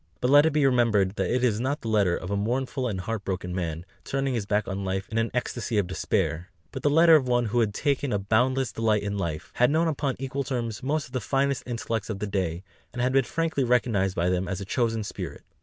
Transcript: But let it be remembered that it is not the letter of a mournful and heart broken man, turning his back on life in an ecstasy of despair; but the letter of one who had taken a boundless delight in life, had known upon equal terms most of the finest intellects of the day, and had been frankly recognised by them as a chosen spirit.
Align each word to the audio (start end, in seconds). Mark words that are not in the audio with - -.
But 0.19 0.31
let 0.31 0.47
it 0.47 0.51
be 0.53 0.65
remembered 0.65 1.11
that 1.17 1.29
it 1.29 1.43
is 1.43 1.59
not 1.59 1.81
the 1.81 1.87
letter 1.87 2.17
of 2.17 2.31
a 2.31 2.35
mournful 2.35 2.87
and 2.87 3.01
heart 3.01 3.23
broken 3.23 3.53
man, 3.53 3.85
turning 4.03 4.33
his 4.33 4.47
back 4.47 4.67
on 4.67 4.83
life 4.83 5.07
in 5.09 5.19
an 5.19 5.29
ecstasy 5.31 5.77
of 5.77 5.85
despair; 5.85 6.49
but 6.71 6.81
the 6.81 6.89
letter 6.89 7.15
of 7.15 7.27
one 7.27 7.45
who 7.45 7.59
had 7.59 7.71
taken 7.71 8.11
a 8.11 8.17
boundless 8.17 8.71
delight 8.71 9.03
in 9.03 9.15
life, 9.19 9.51
had 9.57 9.69
known 9.69 9.87
upon 9.87 10.15
equal 10.17 10.43
terms 10.43 10.81
most 10.81 11.05
of 11.05 11.11
the 11.11 11.21
finest 11.21 11.61
intellects 11.67 12.09
of 12.09 12.17
the 12.17 12.25
day, 12.25 12.63
and 12.91 12.99
had 13.03 13.13
been 13.13 13.25
frankly 13.25 13.63
recognised 13.63 14.15
by 14.15 14.27
them 14.27 14.47
as 14.47 14.59
a 14.59 14.65
chosen 14.65 15.03
spirit. 15.03 15.43